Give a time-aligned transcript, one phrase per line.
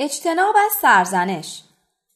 [0.00, 1.62] اجتناب از سرزنش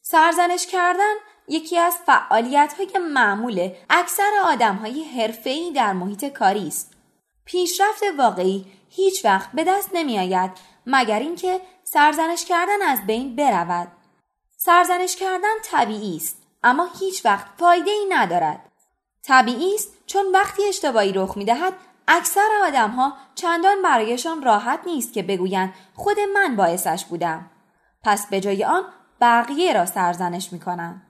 [0.01, 1.13] سرزنش کردن
[1.47, 6.93] یکی از فعالیت های معمول اکثر آدم های حرفه‌ای در محیط کاری است.
[7.45, 10.51] پیشرفت واقعی هیچ وقت به دست نمی آید
[10.85, 13.87] مگر اینکه سرزنش کردن از بین برود.
[14.57, 18.71] سرزنش کردن طبیعی است اما هیچ وقت فایده ای ندارد.
[19.23, 21.73] طبیعی است چون وقتی اشتباهی رخ می دهد
[22.07, 27.49] اکثر آدم ها چندان برایشان راحت نیست که بگویند خود من باعثش بودم.
[28.03, 28.83] پس به جای آن
[29.21, 31.01] بقیه را سرزنش می کنند.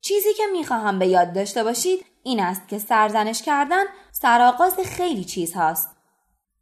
[0.00, 5.24] چیزی که می خواهم به یاد داشته باشید این است که سرزنش کردن سرآغاز خیلی
[5.24, 5.96] چیز هاست.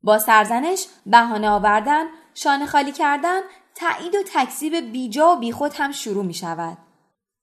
[0.03, 3.41] با سرزنش بهانه آوردن، شانه خالی کردن،
[3.75, 6.79] تایید و تکذیب بیجا و بیخود هم شروع می شود.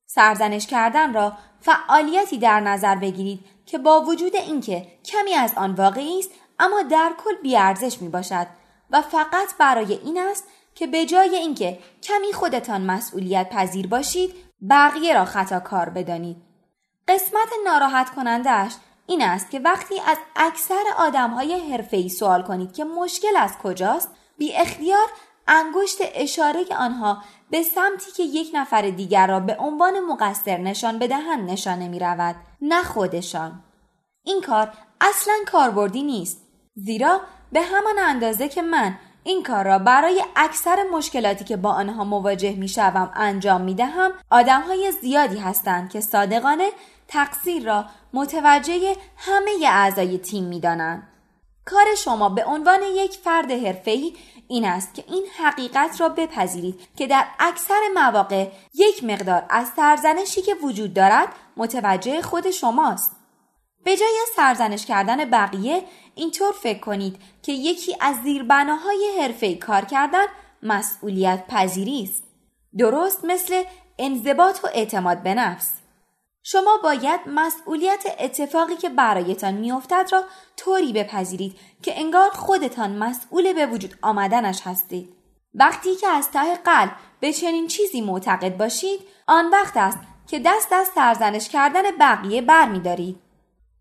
[0.05, 6.19] سرزنش کردن را فعالیتی در نظر بگیرید که با وجود اینکه کمی از آن واقعی
[6.19, 8.47] است اما در کل بیارزش می باشد
[8.91, 14.35] و فقط برای این است که به جای اینکه کمی خودتان مسئولیت پذیر باشید
[14.69, 16.37] بقیه را خطا کار بدانید.
[17.07, 18.73] قسمت ناراحت کنندهش
[19.07, 24.09] این است که وقتی از اکثر آدم های حرفه‌ای سوال کنید که مشکل از کجاست
[24.37, 25.07] بی اختیار
[25.47, 31.51] انگشت اشاره آنها به سمتی که یک نفر دیگر را به عنوان مقصر نشان بدهند
[31.51, 33.63] نشانه می رود نه خودشان
[34.23, 36.41] این کار اصلا کاربردی نیست
[36.75, 38.97] زیرا به همان اندازه که من
[39.27, 44.11] این کار را برای اکثر مشکلاتی که با آنها مواجه می شوم انجام می دهم
[44.29, 46.69] آدم های زیادی هستند که صادقانه
[47.07, 51.07] تقصیر را متوجه همه اعضای تیم می دانند.
[51.65, 54.13] کار شما به عنوان یک فرد حرفه‌ای
[54.47, 60.41] این است که این حقیقت را بپذیرید که در اکثر مواقع یک مقدار از سرزنشی
[60.41, 63.24] که وجود دارد متوجه خود شماست.
[63.85, 65.83] به جای سرزنش کردن بقیه
[66.15, 70.25] اینطور فکر کنید که یکی از زیربناهای حرفه کار کردن
[70.63, 72.23] مسئولیت پذیری است.
[72.77, 73.63] درست مثل
[73.99, 75.71] انضباط و اعتماد به نفس.
[76.43, 80.23] شما باید مسئولیت اتفاقی که برایتان میافتد را
[80.57, 85.13] طوری بپذیرید که انگار خودتان مسئول به وجود آمدنش هستید.
[85.55, 90.73] وقتی که از ته قلب به چنین چیزی معتقد باشید آن وقت است که دست
[90.73, 93.24] از سرزنش کردن بقیه برمیدارید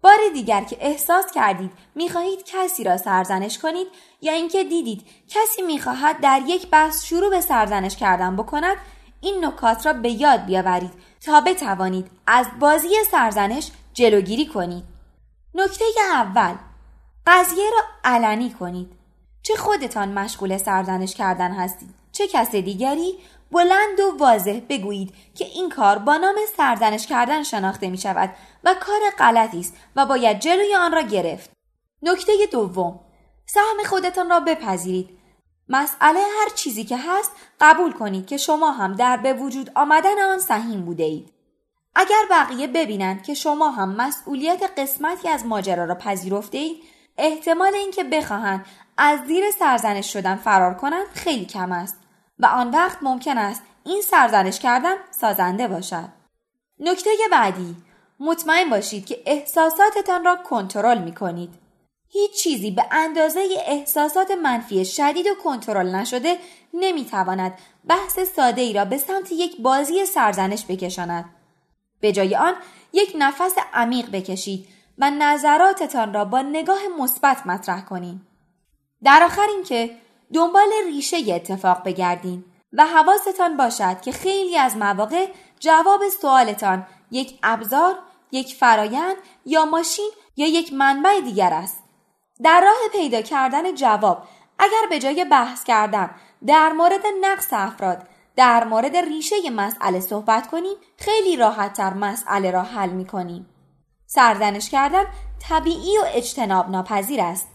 [0.04, 3.86] بار دیگر که احساس کردید می‌خواهید کسی را سرزنش کنید
[4.20, 8.76] یا اینکه دیدید کسی می‌خواهد در یک بحث شروع به سرزنش کردن بکند
[9.20, 14.84] این نکات را به یاد بیاورید تا بتوانید از بازی سرزنش جلوگیری کنید.
[15.54, 16.54] نکته اول
[17.26, 19.03] قضیه را علنی کنید.
[19.44, 23.18] چه خودتان مشغول سرزنش کردن هستید چه کس دیگری
[23.52, 28.30] بلند و واضح بگویید که این کار با نام سرزنش کردن شناخته می شود
[28.64, 31.50] و کار غلطی است و باید جلوی آن را گرفت.
[32.02, 33.00] نکته دوم
[33.46, 35.18] سهم خودتان را بپذیرید.
[35.68, 40.38] مسئله هر چیزی که هست قبول کنید که شما هم در به وجود آمدن آن
[40.38, 41.32] سهیم بوده اید.
[41.94, 46.82] اگر بقیه ببینند که شما هم مسئولیت قسمتی از ماجرا را پذیرفته اید
[47.18, 48.66] احتمال اینکه بخواهند
[48.96, 52.00] از زیر سرزنش شدن فرار کنند خیلی کم است
[52.38, 56.08] و آن وقت ممکن است این سرزنش کردن سازنده باشد.
[56.80, 57.76] نکته بعدی
[58.20, 61.54] مطمئن باشید که احساساتتان را کنترل می کنید.
[62.08, 66.38] هیچ چیزی به اندازه احساسات منفی شدید و کنترل نشده
[66.74, 67.58] نمی تواند
[67.88, 71.24] بحث ساده ای را به سمت یک بازی سرزنش بکشاند.
[72.00, 72.54] به جای آن
[72.92, 74.68] یک نفس عمیق بکشید
[74.98, 78.20] و نظراتتان را با نگاه مثبت مطرح کنید.
[79.04, 79.96] در آخر اینکه
[80.34, 85.26] دنبال ریشه اتفاق بگردین و حواستان باشد که خیلی از مواقع
[85.60, 87.98] جواب سوالتان یک ابزار،
[88.32, 89.16] یک فرایند
[89.46, 91.84] یا ماشین یا یک منبع دیگر است.
[92.42, 94.22] در راه پیدا کردن جواب
[94.58, 96.10] اگر به جای بحث کردن
[96.46, 102.90] در مورد نقص افراد در مورد ریشه مسئله صحبت کنیم خیلی راحتتر مسئله را حل
[102.90, 103.53] می کنیم.
[104.14, 105.06] سرزنش کردن
[105.48, 107.48] طبیعی و اجتناب ناپذیر است.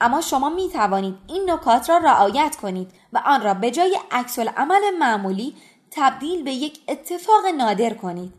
[0.00, 4.38] اما شما می توانید این نکات را رعایت کنید و آن را به جای عکس
[4.38, 5.56] عمل معمولی
[5.90, 8.34] تبدیل به یک اتفاق نادر کنید.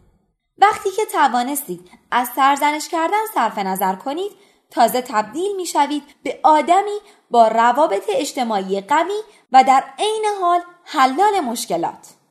[0.58, 4.32] وقتی که توانستید از سرزنش کردن صرف نظر کنید
[4.72, 6.98] تازه تبدیل می شوید به آدمی
[7.32, 9.22] با روابط اجتماعی قوی
[9.52, 12.17] و در عین حال حلال مشکلات.